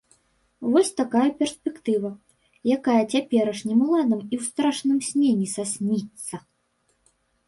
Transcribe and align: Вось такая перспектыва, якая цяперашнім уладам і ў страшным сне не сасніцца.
Вось 0.75 0.87
такая 0.99 1.25
перспектыва, 1.41 2.09
якая 2.77 3.03
цяперашнім 3.13 3.83
уладам 3.89 4.21
і 4.23 4.35
ў 4.39 4.47
страшным 4.49 4.97
сне 5.09 5.29
не 5.43 5.47
сасніцца. 5.57 6.35